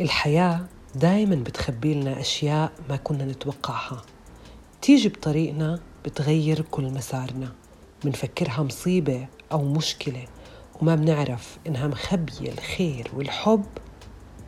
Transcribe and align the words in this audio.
الحياة 0.00 0.60
دايما 0.94 1.36
بتخبي 1.36 1.94
لنا 1.94 2.20
أشياء 2.20 2.72
ما 2.88 2.96
كنا 2.96 3.24
نتوقعها. 3.24 4.02
تيجي 4.82 5.08
بطريقنا 5.08 5.80
بتغير 6.04 6.60
كل 6.70 6.84
مسارنا. 6.84 7.52
منفكرها 8.04 8.62
مصيبة 8.62 9.26
أو 9.52 9.64
مشكلة 9.64 10.24
وما 10.82 10.94
بنعرف 10.94 11.58
إنها 11.66 11.86
مخبية 11.86 12.52
الخير 12.52 13.10
والحب 13.16 13.64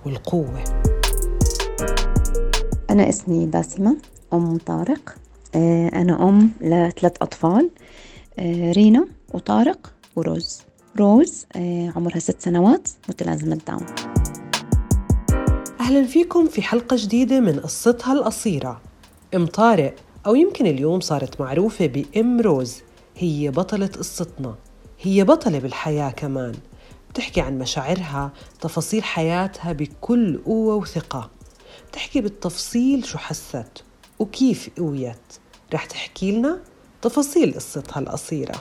والقوة. 0.06 0.64
أنا 2.90 3.08
اسمي 3.08 3.46
باسمة 3.46 3.96
أم 4.32 4.56
طارق. 4.56 5.14
آه، 5.54 5.88
أنا 5.88 6.28
أم 6.28 6.50
لثلاث 6.60 7.12
أطفال. 7.22 7.70
آه، 8.38 8.72
رينا 8.72 9.06
وطارق 9.34 9.92
وروز 10.16 10.62
روز 10.96 11.46
آه، 11.56 11.92
عمرها 11.96 12.18
ست 12.18 12.40
سنوات 12.40 12.88
متلازمة 13.08 13.60
داون 13.66 13.86
أهلا 15.82 16.06
فيكم 16.06 16.48
في 16.48 16.62
حلقة 16.62 16.96
جديدة 16.98 17.40
من 17.40 17.60
قصتها 17.60 18.12
القصيرة. 18.12 18.80
أم 19.34 19.46
طارق 19.46 19.94
أو 20.26 20.34
يمكن 20.34 20.66
اليوم 20.66 21.00
صارت 21.00 21.40
معروفة 21.40 21.86
بأم 21.86 22.40
روز 22.40 22.76
هي 23.16 23.50
بطلة 23.50 23.86
قصتنا. 23.86 24.54
هي 25.00 25.24
بطلة 25.24 25.58
بالحياة 25.58 26.10
كمان. 26.10 26.54
بتحكي 27.10 27.40
عن 27.40 27.58
مشاعرها 27.58 28.32
تفاصيل 28.60 29.04
حياتها 29.04 29.72
بكل 29.72 30.38
قوة 30.44 30.74
وثقة. 30.74 31.30
بتحكي 31.88 32.20
بالتفصيل 32.20 33.04
شو 33.04 33.18
حست 33.18 33.84
وكيف 34.18 34.70
قويت. 34.78 35.38
رح 35.74 35.84
تحكي 35.84 36.32
لنا 36.32 36.60
تفاصيل 37.02 37.54
قصتها 37.54 38.00
القصيرة. 38.00 38.54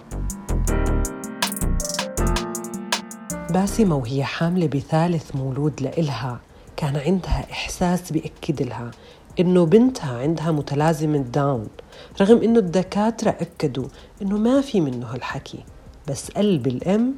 باسمة 3.49 3.95
وهي 3.95 4.23
حاملة 4.23 4.67
بثالث 4.67 5.35
مولود 5.35 5.81
لإلها. 5.81 6.39
كان 6.81 6.97
عندها 6.97 7.51
إحساس 7.51 8.11
بيأكد 8.11 8.61
لها 8.61 8.91
إنه 9.39 9.65
بنتها 9.65 10.17
عندها 10.17 10.51
متلازمة 10.51 11.17
داون 11.17 11.67
رغم 12.21 12.43
إنه 12.43 12.59
الدكاترة 12.59 13.29
أكدوا 13.29 13.87
إنه 14.21 14.37
ما 14.37 14.61
في 14.61 14.81
منه 14.81 15.07
هالحكي 15.07 15.63
بس 16.07 16.31
قلب 16.31 16.67
الأم 16.67 17.15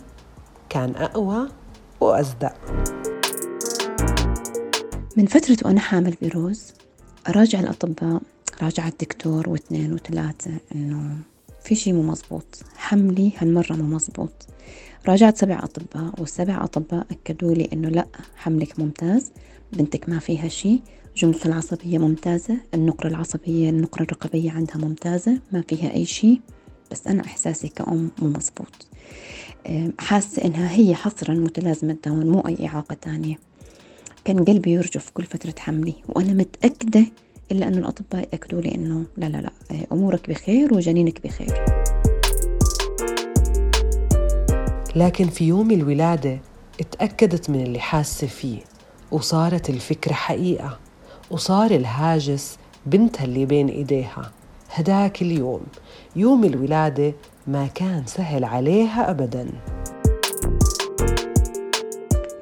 كان 0.70 0.96
أقوى 0.96 1.48
وأصدق. 2.02 2.54
من 5.18 5.26
فترة 5.26 5.58
وأنا 5.66 5.80
حامل 5.80 6.16
بروز 6.22 6.74
أراجع 7.30 7.60
الأطباء 7.60 8.22
راجع 8.64 8.88
الدكتور 8.88 9.50
واثنين 9.50 9.94
وثلاثة 9.94 10.52
إنه 10.76 11.18
في 11.64 11.76
شي 11.76 11.94
مو 11.94 12.02
مزبوط 12.02 12.64
حملي 12.76 13.32
هالمرة 13.38 13.74
مو 13.74 13.96
مزبوط. 13.96 14.48
راجعت 15.08 15.38
سبع 15.38 15.60
أطباء 15.64 16.14
والسبع 16.20 16.64
أطباء 16.64 17.06
أكدوا 17.12 17.54
لي 17.54 17.70
إنه 17.74 17.90
لأ 17.90 18.08
حملك 18.36 18.80
ممتاز. 18.80 19.32
بنتك 19.78 20.10
ما 20.10 20.20
فيها 20.20 20.48
شي. 20.48 20.82
جملة 21.18 21.40
العصبية 21.46 21.98
ممتازة. 21.98 22.58
النقرة 22.74 23.08
العصبية 23.08 23.70
النقرة 23.70 24.04
الرقبية 24.04 24.52
عندها 24.52 24.78
ممتازة. 24.78 25.40
ما 25.52 25.64
فيها 25.68 25.94
أي 25.94 26.06
شي. 26.06 26.42
بس 26.92 27.08
أنا 27.08 27.26
إحساسي 27.26 27.68
كأم 27.68 28.12
مو 28.22 28.28
مزبوط 28.28 28.88
حاسة 30.00 30.46
إنها 30.46 30.72
هي 30.72 30.96
حصرا 30.96 31.34
متلازمة 31.34 31.98
داون 32.06 32.30
مو 32.30 32.40
أي 32.40 32.68
إعاقة 32.68 32.96
تانية. 33.02 33.36
كان 34.26 34.44
قلبي 34.44 34.72
يرجف 34.72 35.10
كل 35.10 35.24
فترة 35.24 35.54
حملي 35.60 35.94
وأنا 36.10 36.34
متأكدة 36.34 37.06
إلا 37.52 37.68
أنه 37.68 37.78
الأطباء 37.78 38.30
يأكدوا 38.34 38.62
لي 38.62 38.76
أنه 38.76 39.06
لا 39.18 39.26
لا 39.26 39.38
لا 39.38 39.52
أمورك 39.92 40.30
بخير 40.30 40.74
وجنينك 40.74 41.24
بخير. 41.24 41.66
لكن 44.96 45.28
في 45.28 45.48
يوم 45.48 45.72
الولادة 45.72 46.40
اتأكدت 46.80 47.50
من 47.50 47.64
اللي 47.64 47.80
حاسة 47.80 48.28
فيه. 48.28 48.60
وصارت 49.14 49.70
الفكرة 49.70 50.14
حقيقة 50.14 50.80
وصار 51.32 51.72
الهاجس 51.72 52.58
بنتها 52.86 53.26
اللي 53.26 53.46
بين 53.46 53.68
إيديها. 53.70 54.32
هداك 54.70 55.22
اليوم 55.22 55.62
يوم 56.16 56.44
الولادة 56.44 57.14
ما 57.48 57.68
كان 57.68 58.06
سهل 58.06 58.44
عليها 58.44 59.12
أبدا. 59.12 59.50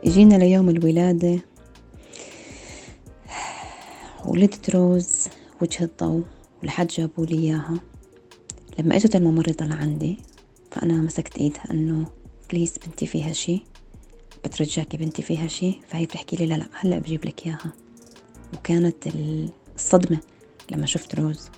جينا 0.06 0.36
ليوم 0.36 0.70
الولادة. 0.70 1.40
ولدت 4.26 4.70
روز 4.70 5.28
وجه 5.62 5.84
الضوء 5.84 6.24
ولحد 6.64 6.88
جابوا 6.88 7.26
لي 7.26 7.36
إياها. 7.40 7.80
لما 8.80 8.96
إجت 8.96 9.16
الممرضة 9.16 9.66
لعندي 9.66 10.18
فأنا 10.72 10.94
مسكت 10.94 11.38
إيدها 11.38 11.64
إنه 11.72 12.06
please 12.52 12.78
بنتي 12.88 13.08
فيها 13.08 13.34
شي. 13.34 13.71
بترجاكي 14.46 14.98
بنتي 14.98 15.22
فيها 15.22 15.48
شي؟ 15.48 15.80
فهي 15.88 16.06
بتحكي 16.06 16.36
لي 16.36 16.46
لا 16.46 16.56
لا 16.56 16.66
هلا 16.74 17.00
بجيب 17.00 17.26
لك 17.26 17.48
إياها. 17.48 17.74
وكانت 18.54 19.08
الصدمة 19.76 20.20
لما 20.72 20.86
شفت 20.86 21.16
روز 21.16 21.50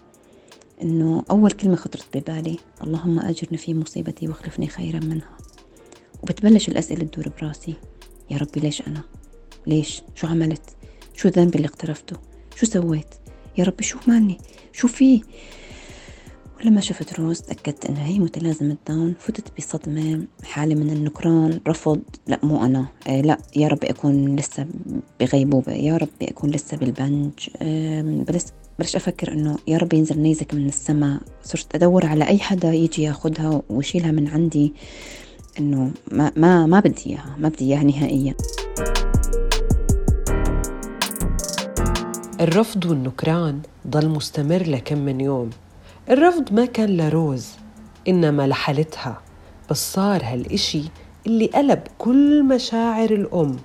إنه 0.81 1.23
أول 1.31 1.51
كلمة 1.51 1.75
خطرت 1.75 2.17
ببالي 2.17 2.57
اللهم 2.83 3.19
أجرني 3.19 3.57
في 3.57 3.73
مصيبتي 3.73 4.27
واخلفني 4.27 4.67
خيرا 4.67 4.99
منها. 4.99 5.37
وبتبلش 6.23 6.69
الأسئلة 6.69 7.03
تدور 7.03 7.29
براسي. 7.29 7.73
يا 8.29 8.37
ربي 8.37 8.59
ليش 8.59 8.81
أنا؟ 8.81 9.01
ليش؟ 9.67 10.01
شو 10.15 10.27
عملت؟ 10.27 10.75
شو 11.15 11.29
ذنبي 11.29 11.55
اللي 11.55 11.67
اقترفته؟ 11.67 12.17
شو 12.55 12.65
سويت؟ 12.65 13.15
يا 13.57 13.63
ربي 13.63 13.83
شو 13.83 13.99
ماني؟ 14.07 14.37
شو 14.73 14.87
في؟ 14.87 15.21
ولما 16.63 16.81
شفت 16.81 17.19
روز 17.19 17.41
تأكدت 17.41 17.85
إنها 17.85 18.05
هي 18.05 18.19
متلازمة 18.19 18.77
داون 18.87 19.13
فتت 19.19 19.57
بصدمة 19.57 20.23
حالة 20.43 20.75
من 20.75 20.89
النكران 20.89 21.59
رفض 21.67 22.01
لا 22.27 22.39
مو 22.43 22.65
أنا 22.65 22.85
آه 23.07 23.21
لا 23.21 23.37
يا 23.55 23.67
ربي 23.67 23.89
أكون 23.89 24.35
لسه 24.35 24.65
بغيبوبة 25.19 25.71
يا 25.71 25.97
ربي 25.97 26.25
أكون 26.29 26.49
لسه 26.49 26.77
بالبنج 26.77 27.31
آه 27.61 28.01
بلش 28.01 28.43
بلش 28.79 28.95
أفكر 28.95 29.33
إنه 29.33 29.57
يا 29.67 29.77
رب 29.77 29.93
ينزل 29.93 30.19
نيزك 30.19 30.53
من 30.53 30.67
السماء. 30.67 31.19
صرت 31.43 31.75
أدور 31.75 32.05
على 32.05 32.27
أي 32.27 32.39
حدا 32.39 32.73
يجي 32.73 33.03
ياخدها 33.03 33.61
ويشيلها 33.69 34.11
من 34.11 34.27
عندي 34.27 34.73
إنه 35.59 35.91
ما 36.11 36.31
ما 36.35 36.65
ما 36.65 36.79
بدي 36.79 37.03
إياها 37.05 37.35
ما 37.39 37.49
بدي 37.49 37.65
إياها 37.65 37.83
نهائيا. 37.83 38.35
الرفض 42.41 42.85
والنكران 42.85 43.59
ضل 43.87 44.09
مستمر 44.09 44.63
لكم 44.63 44.97
من 44.97 45.21
يوم. 45.21 45.49
الرفض 46.09 46.53
ما 46.53 46.65
كان 46.65 46.97
لروز 46.97 47.47
إنما 48.07 48.47
لحالتها. 48.47 49.21
بس 49.69 49.93
صار 49.93 50.23
هالإشي 50.23 50.83
اللي 51.25 51.45
قلب 51.45 51.83
كل 51.97 52.43
مشاعر 52.43 53.09
الأم 53.09 53.55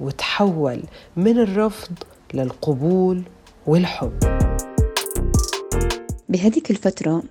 وتحول 0.00 0.82
من 1.16 1.38
الرفض 1.38 1.92
للقبول 2.34 3.22
والحب. 3.66 4.18
بهذيك 6.28 6.70
الفترة 6.70 7.22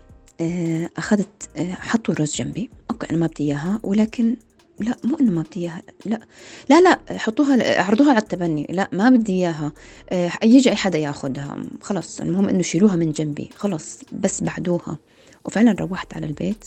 آه، 0.41 0.89
أخذت 0.97 1.49
آه، 1.57 1.73
حطوا 1.73 2.13
روز 2.15 2.35
جنبي. 2.35 2.69
أوكي 2.91 3.09
أنا 3.09 3.17
ما 3.17 3.27
بدي 3.27 3.43
إياها 3.43 3.79
ولكن 3.83 4.35
لا 4.79 4.97
مو 5.03 5.17
إنه 5.19 5.31
ما 5.31 5.41
بدي 5.41 5.59
إياها 5.59 5.81
لا 6.05 6.19
لا 6.69 6.81
لا 6.81 6.99
حطوها 7.17 7.81
عرضوها 7.81 8.09
على 8.09 8.19
التبني 8.19 8.67
لا 8.69 8.89
ما 8.91 9.09
بدي 9.09 9.33
إياها. 9.33 9.71
آه، 10.09 10.31
يجي 10.43 10.69
أي 10.69 10.75
حدا 10.75 10.97
ياخذها 10.97 11.57
خلص 11.81 12.21
المهم 12.21 12.49
إنه 12.49 12.61
شيلوها 12.61 12.95
من 12.95 13.11
جنبي 13.11 13.49
خلص 13.55 13.99
بس 14.11 14.43
بعدوها. 14.43 14.97
وفعلا 15.45 15.71
روحت 15.71 16.13
على 16.13 16.25
البيت 16.25 16.65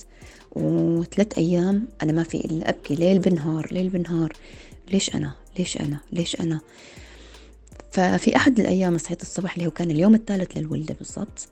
وثلاث 0.53 1.39
أيام 1.39 1.89
أنا 2.03 2.13
ما 2.13 2.23
في 2.23 2.37
إلا 2.45 2.69
أبكي 2.69 2.95
ليل 2.95 3.19
بنهار 3.19 3.69
ليل 3.73 3.89
بنهار. 3.89 4.33
ليش 4.93 5.15
أنا؟ 5.15 5.33
ليش 5.59 5.77
أنا؟ 5.81 5.99
ليش 6.13 6.41
أنا؟ 6.41 6.61
ففي 7.93 8.37
أحد 8.37 8.61
الأيام 8.61 8.99
صحيت 8.99 9.23
الصبح 9.23 9.55
اللي 9.55 9.67
هو 9.67 9.71
كان 9.71 9.91
اليوم 9.91 10.15
الثالث 10.15 10.57
للولاده 10.57 10.95
بالضبط. 10.95 11.49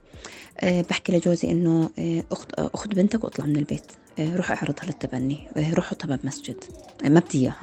أه 0.61 0.81
بحكي 0.81 1.13
لجوزي 1.13 1.51
إنه 1.51 1.91
آه، 1.99 2.25
اخت 2.33 2.53
أخت 2.59 2.89
بنتك 2.89 3.25
واطلع 3.25 3.47
من 3.47 3.57
البيت. 3.57 3.93
روح 4.21 4.51
اعرضها 4.51 4.85
للتبني. 4.87 5.49
آه، 5.57 5.75
روح 5.75 5.87
حطها 5.87 6.07
باب 6.07 6.21
مسجد 6.25 6.57
آه، 7.05 7.09
ما 7.09 7.21
بدي 7.21 7.39
إياها. 7.39 7.61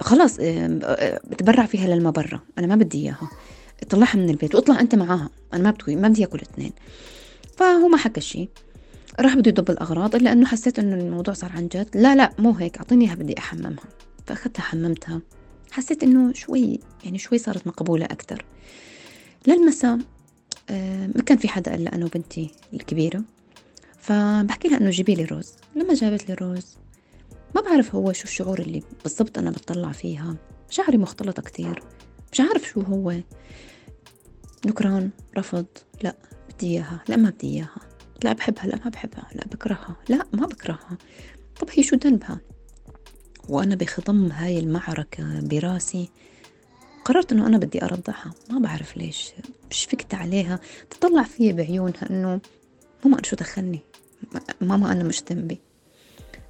خلاص 0.00 0.36
بتبرع 1.24 1.66
فيها 1.66 1.88
للمبرة 1.88 2.42
أنا 2.58 2.66
ما 2.66 2.76
بدي 2.76 2.98
إياها. 2.98 3.30
طلعها 3.90 4.16
من 4.16 4.30
البيت 4.30 4.54
واطلع 4.54 4.80
أنت 4.80 4.94
معاها. 4.94 5.30
أنا 5.54 5.62
ما 5.62 5.70
بدي 5.70 5.96
ما 5.96 6.08
بدي 6.08 6.24
أكل 6.24 6.40
اثنين. 6.40 6.72
فهو 7.56 7.88
ما 7.88 7.96
حكى 7.96 8.20
شيء 8.20 8.48
راح 9.20 9.34
بده 9.34 9.48
يضب 9.48 9.70
الأغراض 9.70 10.14
إلا 10.14 10.32
إنه 10.32 10.46
حسيت 10.46 10.78
إنه 10.78 10.96
الموضوع 10.96 11.34
صار 11.34 11.52
عن 11.52 11.68
جد. 11.68 11.88
لا 11.94 12.14
لا 12.14 12.32
مو 12.38 12.52
هيك. 12.52 12.76
أعطيني 12.76 13.04
إياها 13.04 13.14
بدي 13.14 13.38
أحممها. 13.38 13.84
فأخذتها 14.26 14.62
حممتها. 14.62 15.20
حسيت 15.70 16.02
إنه 16.02 16.32
شوي 16.32 16.80
يعني 17.04 17.18
شوي 17.18 17.38
صارت 17.38 17.66
مقبولة 17.66 18.04
أكثر 18.04 18.44
للمساء 19.46 19.98
ما 21.14 21.22
كان 21.26 21.38
في 21.38 21.48
حدا 21.48 21.74
إلا 21.74 21.94
أنا 21.94 22.04
وبنتي 22.04 22.50
الكبيرة. 22.74 23.22
فبحكي 24.02 24.68
لها 24.68 24.78
إنه 24.78 24.90
جيبي 24.90 25.14
لي 25.14 25.24
روز. 25.24 25.52
لما 25.76 25.94
جابت 25.94 26.28
لي 26.28 26.34
روز 26.34 26.76
ما 27.54 27.60
بعرف 27.60 27.94
هو 27.94 28.12
شو 28.12 28.24
الشعور 28.24 28.58
اللي 28.58 28.82
بالضبط 29.02 29.38
أنا 29.38 29.50
بتطلع 29.50 29.92
فيها. 29.92 30.36
مشاعري 30.70 30.98
مختلطة 30.98 31.42
كتير. 31.42 31.82
مش 32.32 32.40
عارف 32.40 32.68
شو 32.68 32.80
هو. 32.80 33.14
نكران 34.66 35.10
رفض. 35.38 35.66
لا 36.02 36.16
بدي 36.48 36.66
إياها. 36.66 37.04
لا 37.08 37.16
ما 37.16 37.30
بدي 37.30 37.46
إياها. 37.46 37.80
لا 38.24 38.32
بحبها. 38.32 38.66
لا 38.66 38.76
ما 38.84 38.90
بحبها. 38.90 39.28
لا 39.34 39.44
بكرهها. 39.44 39.96
لا 40.08 40.26
ما 40.32 40.46
بكرهها. 40.46 40.98
طب 41.60 41.68
هي 41.70 41.82
شو 41.82 41.96
ذنبها؟ 41.96 42.40
وأنا 43.48 43.74
بخضم 43.74 44.26
هاي 44.26 44.58
المعركة 44.58 45.40
براسي. 45.40 46.10
قررت 47.04 47.32
إنه 47.32 47.46
أنا 47.46 47.58
بدي 47.58 47.84
أرضعها. 47.84 48.34
ما 48.50 48.58
بعرف 48.58 48.96
ليش. 48.96 49.32
شفقت 49.70 50.14
عليها. 50.14 50.60
تطلع 50.90 51.22
فيا 51.22 51.52
بعيونها 51.52 52.10
إنه 52.10 52.40
ماما 53.04 53.22
شو 53.24 53.36
دخلني؟ 53.36 53.80
ماما 54.60 54.92
أنا 54.92 55.04
مش 55.04 55.22
ذنبي. 55.30 55.60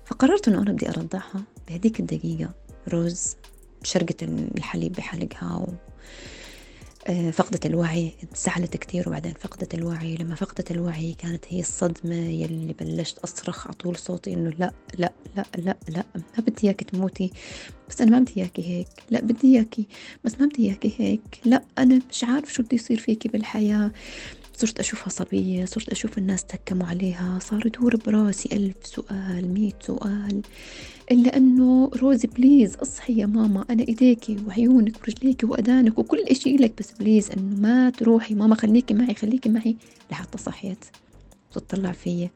فقررت 0.05 0.49
إنه 0.49 0.63
أنا 0.63 0.73
بدي 0.73 0.89
أرضعها 0.89 1.43
بهديك 1.69 2.01
الدقيقة. 2.01 2.51
روز 2.89 3.37
شرقت 3.83 4.23
الحليب 4.23 4.93
بحلقها 4.93 5.57
و... 5.57 5.67
آه، 7.07 7.31
فقدت 7.31 7.67
الوعي. 7.67 8.13
زعلت 8.37 8.77
كتير 8.77 9.09
وبعدين 9.09 9.35
فقدت 9.41 9.75
الوعي. 9.75 10.17
لما 10.17 10.35
فقدت 10.35 10.71
الوعي 10.71 11.15
كانت 11.15 11.45
هي 11.49 11.61
الصدمة 11.61 12.15
يلي 12.15 12.75
بلشت 12.81 13.19
أصرخ 13.19 13.67
على 13.67 13.75
طول 13.75 13.97
صوتي 13.97 14.33
إنه 14.33 14.51
لا 14.59 14.73
لا 14.99 15.13
لا 15.37 15.45
لا 15.59 15.77
لا 15.89 16.05
ما 16.15 16.23
بدي 16.39 16.65
إياكي 16.65 16.85
تموتي. 16.85 17.31
بس 17.89 18.01
أنا 18.01 18.11
ما 18.11 18.19
بدي 18.19 18.33
إياكي 18.37 18.69
هيك. 18.69 18.89
لا 19.11 19.21
بدي 19.21 19.57
إياكي. 19.57 19.87
بس 20.25 20.41
ما 20.41 20.47
بدي 20.47 20.67
إياكي 20.69 20.95
هيك. 20.99 21.41
لا 21.45 21.63
أنا 21.79 22.01
مش 22.11 22.25
عارف 22.25 22.53
شو 22.53 22.63
بده 22.63 22.75
يصير 22.75 22.99
فيكي 22.99 23.29
بالحياة. 23.29 23.91
صرت 24.57 24.79
أشوفها 24.81 25.09
صبية 25.09 25.65
صرت 25.65 25.89
أشوف 25.89 26.19
الناس 26.19 26.45
تهكموا 26.45 26.87
عليها 26.87 27.39
صار 27.43 27.67
يدور 27.67 27.97
براسي 27.97 28.49
ألف 28.53 28.87
سؤال 28.87 29.49
مية 29.55 29.73
سؤال 29.81 30.43
إلا 31.11 31.37
أنه 31.37 31.91
روزي 31.97 32.29
please 32.29 32.77
أصحي 32.77 33.19
يا 33.21 33.27
ماما 33.27 33.65
أنا 33.71 33.89
إيديكي 33.89 34.37
وعيونك 34.47 34.97
ورجليكي 35.03 35.47
وأدانك 35.47 35.99
وكل 35.99 36.19
إشي 36.19 36.57
لك 36.57 36.73
بس 36.79 36.93
please 36.93 37.31
أنه 37.31 37.57
ما 37.61 37.91
تروحي 37.91 38.35
ماما 38.35 38.55
خليكي 38.55 38.95
معي 38.95 39.15
خليكي 39.15 39.49
معي. 39.49 39.77
لحتى 40.11 40.39
صحيت. 40.39 40.85
تطلع 41.53 41.93
فيا. 41.93 42.31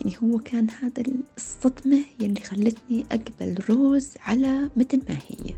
يعني 0.00 0.16
هو 0.22 0.38
كان 0.38 0.66
هذا 0.82 1.02
الصدمة 1.36 1.98
يلي 2.20 2.40
خلتني 2.40 3.06
أقبل 3.12 3.54
روز 3.70 4.08
على 4.20 4.70
مثل 4.76 5.00
ما 5.08 5.16
هي. 5.28 5.54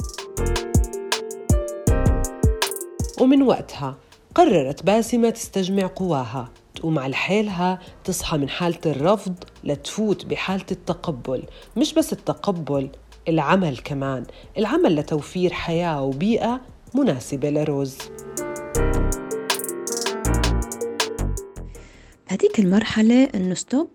ومن 3.20 3.42
وقتها 3.42 3.98
قررت 4.34 4.82
باسمة 4.82 5.30
تستجمع 5.30 5.86
قواها 5.86 6.50
تقوم 6.74 6.98
على 6.98 7.14
حالها 7.14 7.78
تصحى 8.04 8.38
من 8.38 8.48
حالة 8.48 8.78
الرفض 8.86 9.34
لتفوت 9.64 10.26
بحالة 10.26 10.66
التقبل. 10.72 11.42
مش 11.76 11.94
بس 11.94 12.12
التقبل 12.12 12.90
العمل 13.28 13.78
كمان. 13.78 14.24
العمل 14.58 14.96
لتوفير 14.96 15.52
حياة 15.52 16.02
وبيئة 16.02 16.60
مناسبة 16.94 17.50
لروز. 17.50 17.98
هذيك 22.28 22.58
المرحلة 22.58 23.24
إنه 23.34 23.54
stop 23.54 23.90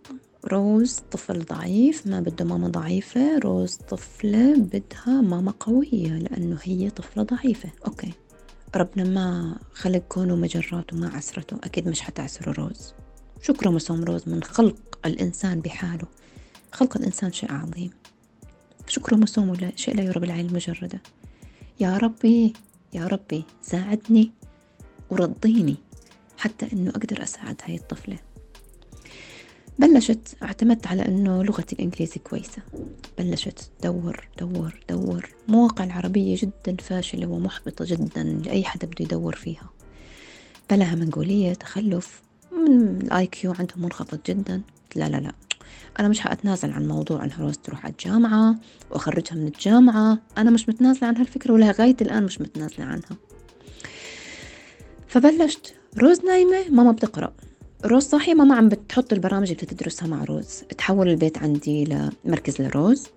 روز 0.46 1.00
طفل 1.12 1.40
ضعيف 1.40 2.08
ما 2.08 2.20
بده 2.20 2.46
ماما 2.46 2.68
ضعيفة 2.68 3.40
روز 3.40 3.76
طفلة 3.76 4.56
بدها 4.56 5.22
ماما 5.22 5.54
قوية 5.60 6.12
لأنه 6.12 6.58
هي 6.64 6.90
طفلة 6.90 7.24
ضعيفة. 7.24 7.70
okay. 7.88 8.25
ربنا 8.75 9.04
ما 9.04 9.57
خلق 9.74 10.04
كونه 10.10 10.33
ومجرات 10.33 10.94
وما 10.94 11.16
عسرته. 11.16 11.57
أكيد 11.63 11.88
مش 11.88 12.01
حتعسره 12.01 12.51
روز. 12.51 12.94
شو 13.42 13.54
كروموسوم 13.54 14.04
روز 14.04 14.30
من 14.30 14.44
خلق 14.44 14.75
الإنسان 15.06 15.60
بحاله. 15.62 16.07
خلق 16.72 16.98
الإنسان 16.98 17.31
شيء 17.31 17.51
عظيم. 17.51 17.92
شو 18.88 19.01
كروموسوم 19.01 19.72
شيء 19.75 19.95
لا 19.95 20.04
يرى 20.04 20.19
بالعين 20.19 20.45
المجردة. 20.45 21.01
يا 21.80 21.98
ربي 21.98 22.54
يا 22.94 23.07
ربي 23.07 23.45
ساعدني 23.62 24.31
ورضيني 25.10 25.75
حتى 26.38 26.68
إنه 26.74 26.89
أقدر 26.89 27.24
أساعد 27.24 27.62
هاي 27.63 27.75
الطفلة. 27.75 28.18
بلشت 29.80 30.36
اعتمدت 30.44 30.88
على 30.88 31.06
إنه 31.06 31.44
لغتي 31.44 31.75
الإنجليزي 31.75 32.19
كويسة. 32.24 32.62
بلشت 33.18 33.69
دور 33.83 34.27
دور 34.39 34.80
دور. 34.89 35.30
مواقع 35.48 35.83
العربية 35.83 36.38
جدا 36.39 36.83
فاشلة 36.83 37.27
ومحبطة 37.27 37.86
جدا 37.86 38.24
لأي 38.24 38.63
حدا 38.63 38.88
بده 38.88 39.06
يدور 39.06 39.36
فيها. 39.36 39.69
بلاها 40.69 40.95
منقولية 40.95 41.54
تخلف. 41.54 42.22
من 42.51 43.01
ال 43.02 43.28
IQ 43.28 43.54
عندهم 43.60 43.81
منخفض 43.81 44.19
جدا. 44.27 44.62
لا 44.95 45.10
لا 45.10 45.18
لا. 45.18 45.31
أنا 46.00 46.07
مش 46.07 46.19
حأتنازل 46.19 46.72
عن 46.72 46.88
موضوع 46.88 47.24
إنها 47.24 47.42
روز 47.42 47.57
تروح 47.57 47.86
على 47.86 47.92
الجامعة 47.92 48.56
وأخرجها 48.92 49.36
من 49.36 49.48
الجامعة. 49.48 50.19
أنا 50.38 50.51
مش 50.51 50.69
متنازلة 50.69 51.07
عن 51.07 51.18
هالفكرة 51.18 51.54
ولغاية 51.54 51.95
الآن 52.01 52.24
مش 52.24 52.42
متنازلة 52.42 52.86
عنها. 52.86 53.18
فبلشت. 55.07 55.74
روز 55.98 56.25
نايمة 56.25 56.69
ماما 56.69 56.92
بتقرأ. 56.92 57.33
روز 57.86 58.04
صاحية 58.04 58.34
ماما 58.34 58.56
عم 58.56 58.70
بتحط 58.70 59.14
البرامج 59.14 59.52
اللي 59.52 59.64
بتدرسها 59.64 60.08
مع 60.08 60.24
روز. 60.24 60.64
تحول 60.78 61.10
البيت 61.10 61.38
عندي 61.38 62.10
لمركز 62.26 62.62
لروز. 62.62 63.08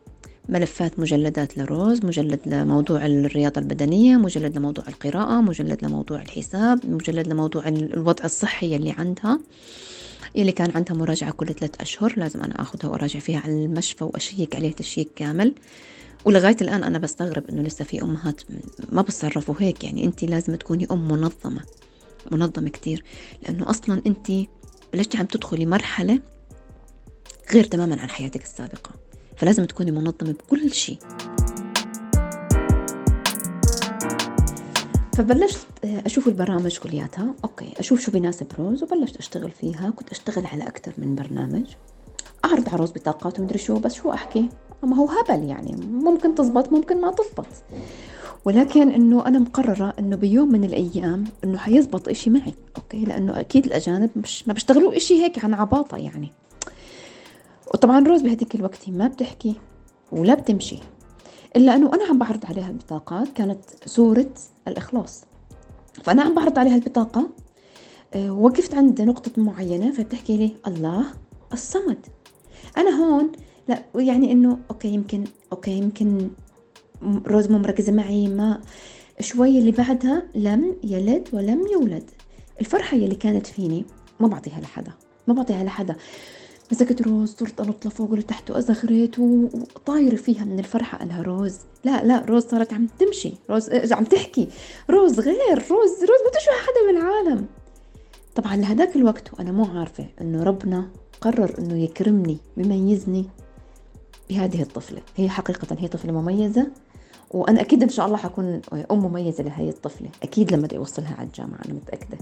ملفات 0.49 0.99
مجلدات 0.99 1.59
لروز 1.59 2.05
مجلد 2.05 2.41
لموضوع 2.47 3.07
الرياضة 3.07 3.61
البدنية 3.61 4.17
مجلد 4.17 4.59
لموضوع 4.59 4.85
القراءة 4.89 5.41
مجلد 5.41 5.85
لموضوع 5.85 6.23
الحساب 6.23 6.87
مجلد 6.87 7.29
لموضوع 7.29 7.69
الوضع 7.69 8.25
الصحي 8.25 8.77
اللي 8.77 8.95
عندها. 8.99 9.41
اللي 10.37 10.53
كان 10.53 10.71
عندها 10.75 10.97
مراجعة 10.97 11.31
كل 11.31 11.47
ثلاثة 11.47 11.83
أشهر 11.83 12.15
لازم 12.17 12.43
أنا 12.43 12.63
أخذها 12.63 12.91
وأراجع 12.91 13.21
فيها 13.21 13.41
على 13.41 13.65
المشفى 13.65 14.05
وأشيك 14.05 14.57
عليه 14.57 14.73
تشيك 14.73 15.09
كامل. 15.17 15.55
ولغاية 16.25 16.57
الآن 16.61 16.85
أنا 16.85 16.99
بستغرب 16.99 17.49
إنه 17.51 17.63
لسه 17.63 17.85
في 17.85 18.03
أمهات 18.03 18.41
ما 18.93 19.03
بتصرفوا 19.03 19.55
هيك. 19.59 19.85
يعني 19.85 20.05
أنت 20.05 20.25
لازم 20.25 20.55
تكوني 20.55 20.87
أم 20.91 21.09
منظمة 21.09 21.61
منظمة 22.33 22.69
كتير. 22.69 23.05
لأنه 23.43 23.71
أصلا 23.71 24.03
أنت 24.07 24.33
بلشتي 24.93 25.19
عم 25.19 25.27
تدخلي 25.27 25.67
مرحلة 25.67 26.21
غير 27.53 27.65
تماما 27.65 28.01
عن 28.01 28.11
حياتك 28.11 28.43
السابقة؟ 28.43 28.91
فلازم 29.37 29.65
تكوني 29.65 29.91
منظمة 29.91 30.13
بكل 30.23 30.73
شيء. 30.73 30.99
فبلشت 35.17 35.67
أشوف 35.85 36.29
البرامج 36.29 36.79
كلياتها. 36.79 37.35
okay 37.45 37.73
أشوف 37.79 38.01
شو 38.01 38.13
بيناسب 38.13 38.47
روز 38.59 38.83
وبلشت 38.83 39.17
أشتغل 39.17 39.51
فيها. 39.51 39.91
كنت 39.91 40.11
أشتغل 40.11 40.47
على 40.47 40.63
أكثر 40.65 40.93
من 40.99 41.15
برنامج. 41.15 41.65
أعرض 42.45 42.69
على 42.69 42.77
روز 42.77 42.91
بطاقات 42.91 43.41
ومدري 43.41 43.59
شو 43.59 43.79
بس 43.79 43.95
شو 43.95 44.13
أحكي؟ 44.13 44.49
ما 44.83 44.97
هو 44.97 45.09
هبل 45.09 45.45
يعني. 45.45 45.77
ممكن 45.87 46.35
تزبط 46.35 46.73
ممكن 46.73 47.01
ما 47.01 47.13
تزبط. 47.13 47.47
ولكن 48.45 48.91
إنه 48.91 49.27
أنا 49.27 49.39
مقررة 49.39 49.95
إنه 49.99 50.17
بيوم 50.17 50.53
من 50.53 50.65
الأيام 50.65 51.25
إنه 51.45 51.59
حيزبط 51.59 52.09
إشي 52.09 52.31
معي 52.31 52.55
أوكي؟ 52.77 53.05
لأنه 53.05 53.41
أكيد 53.41 53.67
الأجانب 53.67 54.11
مش 54.17 54.49
ما 54.49 54.55
بيشتغلوا 54.55 54.97
إشي 54.97 55.23
هيك 55.23 55.45
عن 55.45 55.55
عباطة 55.55 55.97
يعني. 55.97 56.33
وطبعا 57.75 58.01
روز 58.01 58.23
بهديك 58.23 58.55
الوقت 58.55 58.89
ما 58.89 59.09
بتحكي 59.09 59.55
ولا 60.13 60.35
بتمشي 60.35 60.79
إلا 61.57 61.75
إنه 61.75 61.95
أنا 61.95 62.05
عم 62.05 62.19
بعرض 62.19 62.47
عليها 62.47 62.69
البطاقات 62.69 63.29
كانت 63.35 63.61
صورة 63.87 64.31
الإخلاص. 64.69 65.25
فأنا 66.05 66.23
عم 66.23 66.35
بعرض 66.35 66.59
عليها 66.59 66.75
البطاقة 66.75 67.29
آه، 68.15 68.31
وقفت 68.33 68.75
عند 68.75 69.03
نقطة 69.03 69.43
معينة 69.43 69.93
فبتحكي 69.93 70.37
لي 70.37 70.57
الله 70.67 71.05
الصمد. 71.53 72.07
أنا 72.77 72.91
هون 72.91 73.33
لا 73.69 73.85
يعني 73.95 74.33
إنه 74.33 74.59
okay 74.71 74.89
يمكن 74.89 75.25
okay 75.53 75.71
يمكن 75.71 76.31
روز 77.03 77.51
مو 77.51 77.59
مركزة 77.59 77.93
معي 77.93 78.29
ما 78.29 78.61
شوي 79.21 79.59
اللي 79.59 79.71
بعدها 79.71 80.23
لم 80.35 80.77
يلد 80.85 81.29
ولم 81.33 81.67
يولد. 81.73 82.11
الفرحة 82.61 82.97
يلي 82.97 83.15
كانت 83.15 83.47
فيني 83.47 83.85
ما 84.21 84.29
بعطيها 84.29 84.61
لحدا 84.61 84.93
ما 85.29 85.35
بعطيها 85.35 85.65
لحدا. 85.65 85.97
مسكت 86.73 87.03
روز 87.03 87.35
صرت 87.35 87.61
أنط 87.61 87.87
لفوق 87.87 88.11
ولتحت 88.11 88.51
وازغرت 88.51 89.19
وطايرة 89.19 90.17
فيها 90.17 90.45
من 90.45 90.59
الفرحة 90.59 90.99
قالها 90.99 91.23
روز. 91.23 91.59
لا 91.85 92.05
لا 92.05 92.25
روز 92.25 92.43
صارت 92.43 92.73
عم 92.73 92.89
تمشي. 92.99 93.33
روز 93.51 93.93
عم 93.93 94.05
تحكي. 94.05 94.49
روز 94.91 95.21
غير 95.21 95.57
روز 95.71 95.91
روز 96.01 96.21
ما 96.25 96.31
تشوف 96.31 96.55
حدا 96.55 96.93
بالعالم 96.93 97.47
طبعا 98.35 98.57
لهداك 98.57 98.97
الوقت 98.97 99.33
وأنا 99.33 99.53
مو 99.53 99.65
عارفة 99.65 100.07
إنه 100.21 100.43
ربنا 100.43 100.89
قرر 101.21 101.59
إنه 101.59 101.79
يكرمني 101.79 102.39
بيميزني 102.57 103.25
بهذه 104.31 104.63
الطفلة. 104.63 105.01
هي 105.17 105.29
حقيقة 105.29 105.77
هي 105.79 105.89
طفلة 105.89 106.13
مميزة. 106.13 106.67
وأنا 107.31 107.61
أكيد 107.61 107.83
إن 107.83 107.89
شاء 107.89 108.07
الله 108.07 108.17
حكون 108.17 108.61
أم 108.91 108.99
مميزة 108.99 109.45
لهي 109.45 109.69
الطفلة. 109.69 110.09
أكيد 110.23 110.53
لما 110.53 110.63
بدي 110.63 110.77
أوصلها 110.77 111.15
على 111.19 111.27
الجامعة 111.27 111.59
أنا 111.67 111.75
متأكدة. 111.75 112.19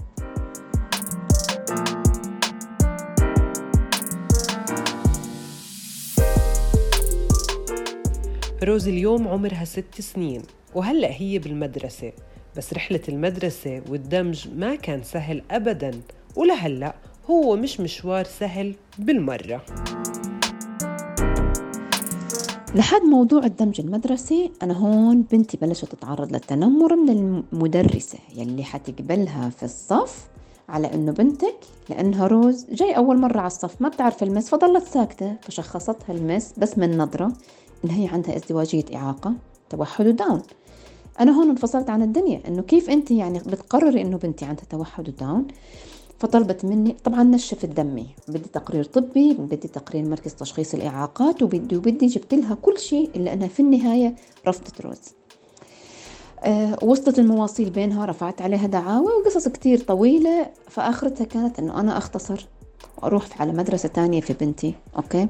روز 8.63 8.87
اليوم 8.87 9.27
عمرها 9.27 9.65
ست 9.65 10.01
سنين 10.01 10.41
وهلأ 10.75 11.11
هي 11.11 11.39
بالمدرسة. 11.39 12.11
بس 12.57 12.73
رحلة 12.73 13.01
المدرسة 13.09 13.81
والدمج 13.89 14.47
ما 14.55 14.75
كان 14.75 15.03
سهل 15.03 15.43
أبدا 15.51 15.91
ولهلأ 16.35 16.95
هو 17.29 17.55
مش 17.55 17.79
مشوار 17.79 18.23
سهل 18.25 18.75
بالمرة. 18.97 19.61
لحد 22.75 23.01
موضوع 23.01 23.45
الدمج 23.45 23.81
المدرسي 23.81 24.51
أنا 24.63 24.73
هون 24.73 25.21
بنتي 25.21 25.57
بلشت 25.57 25.85
تتعرض 25.85 26.31
للتنمر 26.31 26.95
من 26.95 27.09
المدرسة 27.09 28.19
يلي 28.35 28.63
حتقبلها 28.63 29.49
في 29.49 29.63
الصف 29.63 30.27
على 30.69 30.93
إنه 30.93 31.11
بنتك 31.11 31.55
لأنها 31.89 32.27
روز 32.27 32.65
جاي 32.71 32.97
أول 32.97 33.17
مرة 33.19 33.37
على 33.39 33.47
الصف 33.47 33.81
ما 33.81 33.89
بتعرف 33.89 34.23
المس 34.23 34.49
فضلت 34.49 34.83
ساكتة 34.87 35.35
فشخصتها 35.41 36.13
المس 36.15 36.53
بس 36.57 36.77
من 36.77 36.97
نظرة 36.97 37.33
إن 37.85 37.89
هي 37.89 38.07
عندها 38.07 38.35
ازدواجية 38.35 38.85
إعاقة 38.95 39.33
توحد 39.69 40.07
وداون 40.07 40.41
أنا 41.19 41.31
هون 41.31 41.49
انفصلت 41.49 41.89
عن 41.89 42.01
الدنيا 42.01 42.41
إنه 42.47 42.61
كيف 42.61 42.89
أنت 42.89 43.11
يعني 43.11 43.39
بتقرري 43.39 44.01
إنه 44.01 44.17
بنتي 44.17 44.45
عندها 44.45 44.65
توحد 44.69 45.09
وداون 45.09 45.47
فطلبت 46.19 46.65
مني 46.65 46.95
طبعا 47.03 47.23
نشفت 47.23 47.65
دمي. 47.65 48.07
بدي 48.27 48.49
تقرير 48.53 48.83
طبي 48.83 49.33
بدي 49.33 49.67
تقرير 49.67 50.09
مركز 50.09 50.33
تشخيص 50.33 50.73
الإعاقات 50.73 51.43
وبدي 51.43 51.77
وبدي 51.77 52.07
جبت 52.07 52.33
لها 52.33 52.55
كل 52.55 52.79
شيء 52.79 53.09
إلا 53.15 53.33
أنها 53.33 53.47
في 53.47 53.59
النهاية 53.59 54.15
رفضت 54.47 54.81
روز. 54.81 55.01
أه 56.43 56.77
وصلت 56.83 57.19
المواصيل 57.19 57.69
بينها 57.69 58.05
رفعت 58.05 58.41
عليها 58.41 58.67
دعاوى 58.67 59.07
وقصص 59.13 59.47
كتير 59.47 59.79
طويلة. 59.79 60.49
فآخرتها 60.69 61.25
كانت 61.25 61.59
أنه 61.59 61.79
أنا 61.79 61.97
أختصر 61.97 62.47
وأروح 62.97 63.41
على 63.41 63.51
مدرسة 63.51 63.89
تانية 63.89 64.21
في 64.21 64.33
بنتي. 64.33 64.75
okay؟ 64.95 65.27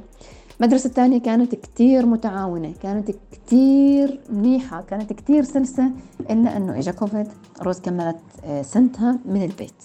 مدرسة 0.59 0.89
تانية 0.89 1.19
كانت 1.19 1.55
كتير 1.55 2.05
متعاونة 2.05 2.73
كانت 2.83 3.11
كتير 3.31 4.19
منيحة 4.29 4.81
كانت 4.81 5.13
كتير 5.13 5.43
سلسة 5.43 5.91
إلا 6.29 6.57
أنه 6.57 6.79
إجا 6.79 6.91
كوفيد 6.91 7.27
روز 7.61 7.79
كملت 7.79 8.17
آه، 8.43 8.61
سنتها 8.61 9.19
من 9.25 9.43
البيت. 9.43 9.83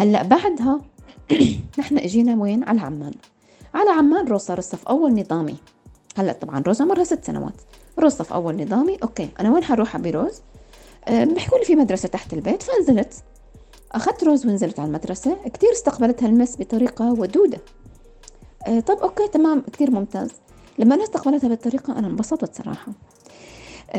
هلأ 0.00 0.22
بعدها 0.22 0.80
نحن 1.78 1.98
إجينا 1.98 2.42
وين؟ 2.42 2.64
على 2.64 2.80
عمان. 2.80 3.12
على 3.74 3.90
عمان 3.90 4.28
روز 4.28 4.40
صار 4.40 4.58
الصف 4.58 4.88
أول 4.88 5.14
نظامي. 5.14 5.56
هلأ 6.16 6.32
طبعا 6.32 6.62
روز 6.66 6.82
عمرها 6.82 7.04
ست 7.04 7.24
سنوات. 7.24 7.54
روز 7.98 8.12
صف 8.12 8.32
أول 8.32 8.62
نظامي 8.62 8.98
okay 9.02 9.28
أنا 9.40 9.52
وين 9.52 9.64
حروح 9.64 9.96
بروز 9.96 10.40
أه 11.08 11.24
بيحكوا 11.24 11.58
لي 11.58 11.64
في 11.64 11.76
مدرسة 11.76 12.08
تحت 12.08 12.32
البيت 12.32 12.62
فنزلت 12.62 13.14
أخذت 13.92 14.24
روز 14.24 14.46
ونزلت 14.46 14.80
على 14.80 14.86
المدرسة. 14.86 15.36
كتير 15.44 15.72
استقبلتها 15.72 16.28
ال 16.28 16.34
miss 16.34 16.56
بطريقة 16.58 17.12
ودودة. 17.12 17.58
أه 18.66 18.80
طب 18.80 18.98
okay 18.98 19.28
تمام 19.28 19.60
كتير 19.60 19.90
ممتاز. 19.90 20.30
لما 20.78 20.94
أنا 20.94 21.02
استقبلتها 21.02 21.48
بالطريقة 21.48 21.98
أنا 21.98 22.06
انبسطت 22.06 22.56
صراحة. 22.56 22.92
أه 22.92 23.19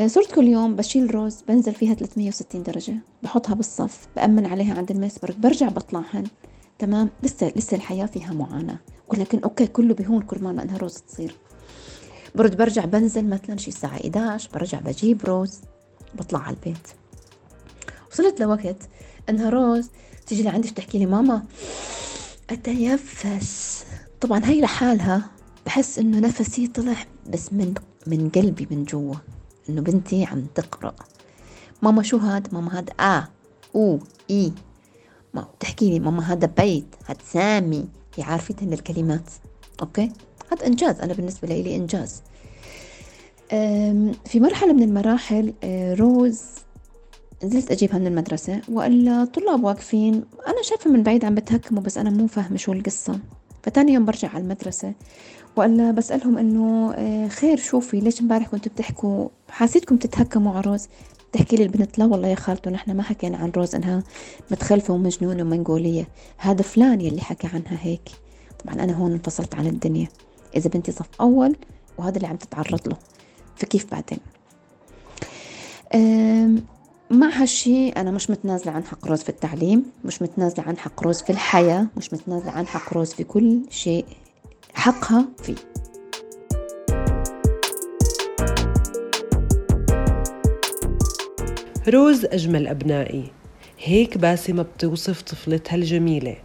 صرت 0.06 0.32
كل 0.34 0.44
يوم 0.48 0.76
بشيل 0.76 1.14
روز 1.14 1.42
بنزل 1.48 1.74
فيها 1.74 1.94
360 1.94 2.62
درجة 2.62 2.94
بحطها 3.22 3.54
بالصف 3.54 4.08
بأمن 4.16 4.46
عليها 4.46 4.74
عند 4.74 4.90
ال 4.90 4.96
miss 4.96 5.18
برجع 5.18 5.68
بطلعهن. 5.68 6.24
تمام؟ 6.78 7.10
لسه 7.22 7.52
لسه 7.56 7.76
الحياة 7.76 8.06
فيها 8.06 8.32
معاناة 8.32 8.78
ولكن 9.08 9.38
okay 9.38 9.66
كله 9.66 9.94
بهون 9.94 10.22
كل 10.22 10.42
ما 10.42 10.50
أنها 10.50 10.78
روز 10.78 10.94
تصير. 10.94 11.34
برد 12.34 12.56
برجع 12.56 12.84
بنزل 12.84 13.28
مثلا 13.28 13.56
شي 13.56 13.68
الساعة 13.68 13.96
11 13.96 14.50
برجع 14.54 14.80
بجيب 14.80 15.24
روز 15.24 15.60
بطلع 16.14 16.40
على 16.40 16.56
البيت. 16.56 16.88
وصلت 18.12 18.40
لوقت 18.40 18.88
إنها 19.28 19.50
روز 19.50 19.90
تيجي 20.26 20.42
لعندي 20.42 20.70
تحكي 20.70 20.98
لي 20.98 21.06
ماما 21.06 21.42
اتنفس 22.50 23.84
طبعا 24.20 24.44
هي 24.44 24.60
لحالها 24.60 25.30
بحس 25.66 25.98
إنه 25.98 26.18
نفسي 26.18 26.66
طلع 26.66 26.96
بس 27.28 27.52
من 27.52 27.74
من 28.06 28.28
قلبي 28.28 28.68
من 28.70 28.84
جوا. 28.84 29.14
إنه 29.68 29.80
بنتي 29.80 30.24
عم 30.24 30.46
تقرأ. 30.54 30.94
ماما 31.82 32.02
شو 32.02 32.16
هاد؟ 32.16 32.54
ماما 32.54 32.78
هاد 32.78 32.90
A 33.00 33.22
أو 33.74 33.98
E. 34.30 34.52
ما 35.34 35.48
تحكي 35.60 35.90
لي 35.90 36.00
ماما 36.00 36.32
هذا 36.32 36.46
بيت 36.46 36.86
هاد 37.08 37.16
سامي. 37.32 37.88
هي 38.16 38.22
عارفتها 38.24 38.74
الكلمات. 38.74 39.30
okay؟ 39.82 40.12
هذا 40.52 40.66
إنجاز. 40.66 41.00
أنا 41.00 41.12
بالنسبة 41.12 41.48
لي 41.48 41.76
إنجاز. 41.76 42.22
في 44.24 44.40
مرحلة 44.40 44.72
من 44.72 44.82
المراحل 44.82 45.54
روز 45.98 46.40
نزلت 47.44 47.70
أجيبها 47.70 47.98
من 47.98 48.06
المدرسة 48.06 48.60
وإلا 48.68 49.24
طلاب 49.24 49.64
واقفين. 49.64 50.24
أنا 50.46 50.62
شايفة 50.62 50.90
من 50.90 51.02
بعيد 51.02 51.24
عم 51.24 51.34
بتهكموا 51.34 51.82
بس 51.82 51.98
أنا 51.98 52.10
مو 52.10 52.26
فاهمة 52.26 52.56
شو 52.56 52.72
القصة. 52.72 53.18
فتاني 53.62 53.92
يوم 53.92 54.04
برجع 54.04 54.28
على 54.28 54.42
المدرسة 54.42 54.92
وإلا 55.56 55.90
بسألهم 55.90 56.38
إنه 56.38 56.92
آه، 56.94 57.28
خير 57.28 57.56
شوفي 57.56 58.00
ليش 58.00 58.20
امبارح 58.20 58.48
كنتوا 58.48 58.72
بتحكوا؟ 58.72 59.28
حسيتكم 59.50 59.96
تتهكموا 59.96 60.52
على 60.52 60.60
روز 60.60 60.88
تحكي 61.32 61.56
لي 61.56 61.62
البنت 61.62 61.98
لا 61.98 62.04
والله 62.04 62.28
يا 62.28 62.34
خالته 62.34 62.70
نحن 62.70 62.96
ما 62.96 63.02
حكينا 63.02 63.38
عن 63.38 63.50
روز 63.50 63.74
إنها 63.74 64.02
متخلفة 64.50 64.94
ومجنونة 64.94 65.42
ومنقولية 65.42 66.08
هذا 66.36 66.62
فلان 66.62 67.00
يلي 67.00 67.20
حكى 67.20 67.46
عنها 67.46 67.78
هيك. 67.80 68.08
طبعا 68.64 68.74
أنا 68.74 68.92
هون 68.92 69.12
انفصلت 69.12 69.54
عن 69.54 69.66
الدنيا. 69.66 70.08
إذا 70.56 70.70
بنتي 70.70 70.92
صف 70.92 71.08
أول 71.20 71.56
وهذا 71.98 72.16
اللي 72.16 72.28
عم 72.28 72.36
تتعرض 72.36 72.88
له. 72.88 72.96
فكيف 73.56 73.86
بعدين؟ 73.92 74.18
مع 77.12 77.28
هالشي 77.28 77.88
أنا 77.88 78.10
مش 78.10 78.30
متنازلة 78.30 78.72
عن 78.72 78.84
حق 78.84 79.06
روز 79.06 79.22
في 79.22 79.28
التعليم 79.28 79.84
مش 80.04 80.22
متنازلة 80.22 80.64
عن 80.64 80.78
حق 80.78 81.02
روز 81.02 81.22
في 81.22 81.30
الحياة 81.30 81.86
مش 81.96 82.12
متنازلة 82.12 82.50
عن 82.50 82.66
حق 82.66 82.92
روز 82.92 83.12
في 83.12 83.24
كل 83.24 83.58
شيء 83.70 84.04
حقها 84.74 85.28
فيه 85.42 85.54
روز 91.88 92.24
أجمل 92.24 92.66
أبنائي 92.66 93.24
هيك 93.78 94.18
باسمة 94.18 94.62
بتوصف 94.62 95.22
طفلتها 95.22 95.76
الجميلة. 95.76 96.36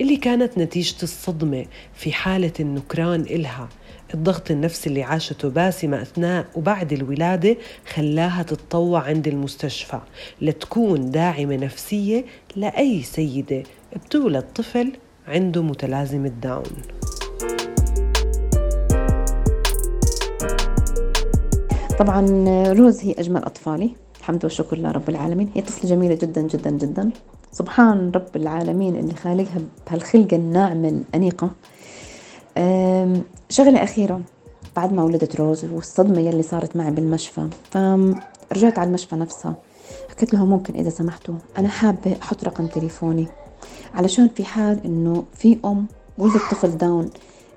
اللي 0.00 0.16
كانت 0.16 0.58
نتيجة 0.58 1.02
الصدمة 1.02 1.66
في 1.94 2.12
حالة 2.12 2.52
النكران 2.60 3.20
إلها. 3.20 3.68
الضغط 4.14 4.50
النفسي 4.50 4.88
اللي 4.88 5.02
عاشته 5.02 5.48
باسمة 5.48 6.02
أثناء 6.02 6.46
وبعد 6.54 6.92
الولادة 6.92 7.56
خلاها 7.94 8.42
تتطوع 8.42 9.00
عند 9.02 9.28
المستشفى 9.28 10.00
لتكون 10.40 11.10
داعمة 11.10 11.56
نفسية 11.56 12.24
لأي 12.56 13.02
سيدة 13.02 13.62
بتولد 14.04 14.44
طفل 14.54 14.92
عنده 15.28 15.62
متلازمة 15.62 16.28
داون. 16.28 16.82
طبعا 21.98 22.20
روز 22.72 23.00
هي 23.04 23.12
أجمل 23.18 23.44
أطفالي. 23.44 23.90
الحمد 24.18 24.44
والشكر 24.44 24.76
لله 24.76 24.90
رب 24.90 25.08
العالمين. 25.08 25.50
هي 25.54 25.62
طفلة 25.62 25.90
جميلة 25.90 26.14
جدا 26.14 26.40
جدا 26.40 26.70
جدا. 26.70 27.10
سبحان 27.58 28.10
رب 28.10 28.36
العالمين 28.36 28.96
اللي 28.96 29.14
خالقها 29.14 29.60
بهالخلقة 29.86 30.36
الناعمة 30.36 30.88
الأنيقة 30.88 31.50
شغلة 33.50 33.82
أخيرة 33.82 34.20
بعد 34.76 34.92
ما 34.92 35.02
ولدت 35.02 35.36
روز 35.36 35.64
والصدمة 35.64 36.20
يلي 36.20 36.42
صارت 36.42 36.76
معي 36.76 36.90
بالمشفى. 36.90 37.48
فرجعت 37.70 38.78
على 38.78 38.88
المشفى 38.88 39.16
نفسها. 39.16 39.54
حكيت 40.10 40.34
لهم 40.34 40.48
ممكن 40.48 40.74
إذا 40.74 40.90
سمحتوا 40.90 41.34
أنا 41.58 41.68
حابة 41.68 42.16
أحط 42.22 42.44
رقم 42.44 42.66
تليفوني. 42.66 43.26
علشان 43.94 44.28
في 44.28 44.44
حال 44.44 44.80
إنه 44.84 45.24
في 45.34 45.58
أم 45.64 45.86
ولدت 46.18 46.42
طفل 46.50 46.78
داون 46.78 47.10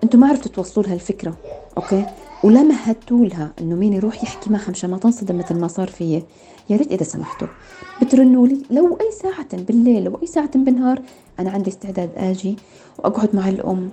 أنتوا 0.03 0.19
ما 0.19 0.27
عرفتوا 0.27 0.51
توصلوا 0.51 0.85
لها 0.85 0.93
الفكرة 0.93 1.37
okay؟ 1.77 2.05
ولا 2.43 2.63
مهدتوا 2.63 3.25
لها 3.25 3.51
إنه 3.61 3.75
مين 3.75 3.93
يروح 3.93 4.23
يحكي 4.23 4.49
معها 4.49 4.71
مشان 4.71 4.89
ما 4.89 4.97
تنصدم 4.97 5.37
مثل 5.37 5.59
ما 5.59 5.67
صار 5.67 5.87
فيي 5.87 6.23
يا 6.69 6.77
ريت 6.77 6.91
إذا 6.91 7.03
سمحتوا. 7.03 7.47
بترنوا 8.01 8.47
لي 8.47 8.61
لو 8.71 8.97
أي 9.01 9.11
ساعة 9.21 9.57
بالليل 9.63 10.03
لو 10.03 10.19
أي 10.21 10.27
ساعة 10.27 10.57
بالنهار 10.57 11.01
أنا 11.39 11.51
عندي 11.51 11.69
استعداد 11.69 12.09
آجي 12.17 12.55
وأقعد 12.99 13.35
مع 13.35 13.49
الأم 13.49 13.89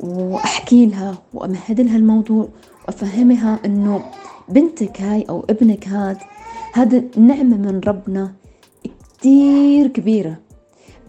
وأحكي 0.00 0.86
لها 0.86 1.18
وأمهد 1.34 1.80
لها 1.80 1.96
الموضوع 1.96 2.48
وأفهمها 2.88 3.60
إنه 3.64 4.04
بنتك 4.48 5.00
هاي 5.00 5.24
أو 5.28 5.44
ابنك 5.50 5.88
هاد 5.88 6.16
هذا 6.72 7.04
نعمة 7.16 7.56
من 7.56 7.80
ربنا 7.86 8.32
كتير 9.18 9.86
كبيرة. 9.86 10.36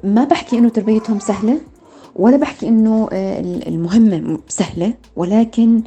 ما 0.04 0.24
بحكي 0.24 0.58
إنه 0.58 0.70
تربيتهم 0.70 1.20
سهلة 1.20 1.62
ولا 2.16 2.38
بحكي 2.38 2.68
إنه 2.68 3.10
آه، 3.12 3.40
المهمة 3.42 4.40
سهلة 4.48 4.94
ولكن 5.16 5.82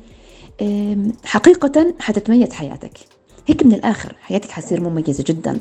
حقيقة 1.25 1.95
حتتميز 2.01 2.53
حياتك. 2.53 2.99
هيك 3.49 3.67
من 3.67 3.73
الآخر 3.73 4.17
حياتك 4.21 4.51
حتصير 4.51 4.81
مميزة 4.81 5.25
جدا. 5.27 5.61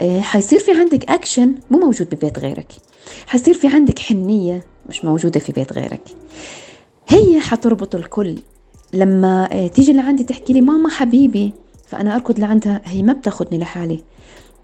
آه، 0.00 0.20
حيصير 0.20 0.58
في 0.58 0.72
عندك 0.72 1.10
أكشن 1.10 1.54
مو 1.70 1.78
موجود 1.78 2.14
ببيت 2.14 2.38
غيرك. 2.38 2.72
حيصير 3.26 3.54
في 3.54 3.68
عندك 3.68 3.98
حنية 3.98 4.64
مش 4.88 5.04
موجودة 5.04 5.40
في 5.40 5.52
بيت 5.52 5.72
غيرك. 5.72 6.00
هي 7.08 7.40
حتربط 7.40 7.94
الكل. 7.94 8.38
لما 8.92 9.48
آه، 9.52 9.66
تيجي 9.66 9.92
لعندي 9.92 10.24
تحكي 10.24 10.52
لي 10.52 10.60
ماما 10.60 10.88
حبيبي 10.88 11.52
فأنا 11.86 12.14
أركض 12.14 12.38
لعندها 12.38 12.80
هي 12.84 13.02
ما 13.02 13.12
بتاخذني 13.12 13.58
لحالي. 13.58 14.04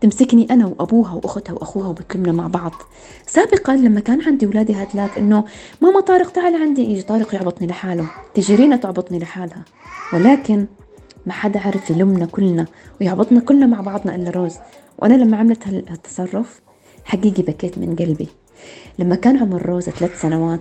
تمسكني 0.00 0.46
أنا 0.50 0.66
وأبوها 0.66 1.12
وأختها 1.14 1.52
وأخوها 1.52 1.88
وبتلمنا 1.88 2.32
مع 2.32 2.46
بعض. 2.46 2.72
سابقا 3.26 3.76
لما 3.76 4.00
كان 4.00 4.22
عندي 4.22 4.46
اولادي 4.46 4.72
هدلاك 4.72 5.18
إنه 5.18 5.44
ماما 5.80 6.00
طارق 6.00 6.30
تعال 6.32 6.54
عندي 6.62 6.82
يجي 6.82 7.02
طارق 7.02 7.34
يعبطني 7.34 7.66
لحاله. 7.66 8.10
تيجي 8.34 8.54
رينا 8.54 8.76
تعبطني 8.76 9.18
لحالها. 9.18 9.64
ولكن 10.12 10.66
ما 11.26 11.32
حدا 11.32 11.60
عرف 11.60 11.90
يلمنا 11.90 12.26
كلنا 12.26 12.66
ويعبطنا 13.00 13.40
كلنا 13.40 13.66
مع 13.66 13.80
بعضنا 13.80 14.14
إلا 14.14 14.30
روز. 14.30 14.56
وأنا 14.98 15.14
لما 15.14 15.36
عملت 15.36 15.68
هالتصرف 15.68 16.60
حقيقي 17.04 17.42
بكيت 17.42 17.78
من 17.78 17.96
قلبي. 17.96 18.28
لما 18.98 19.14
كان 19.14 19.38
عمر 19.38 19.66
روز 19.66 19.90
ثلاث 19.90 20.20
سنوات 20.20 20.60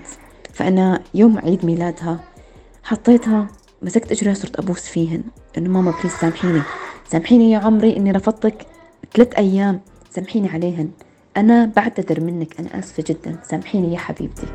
فأنا 0.53 1.01
يوم 1.13 1.37
عيد 1.39 1.65
ميلادها 1.65 2.19
حطيتها 2.83 3.47
مسكت 3.81 4.11
اجريها 4.11 4.33
صرت 4.33 4.59
أبوس 4.59 4.81
فيهن. 4.81 5.23
إنه 5.57 5.69
ماما 5.69 5.93
please 6.01 6.13
سامحيني. 6.13 6.61
سامحيني 7.09 7.51
يا 7.51 7.59
عمري 7.59 7.97
إني 7.97 8.11
رفضتك 8.11 8.65
ثلاث 9.13 9.35
أيام. 9.37 9.81
سامحيني 10.11 10.49
عليهن. 10.49 10.89
أنا 11.37 11.65
بعتذر 11.75 12.21
منك. 12.21 12.59
أنا 12.59 12.79
آسفة 12.79 13.03
جدا. 13.07 13.39
سامحيني 13.43 13.93
يا 13.93 13.97
حبيبتي. 13.97 14.47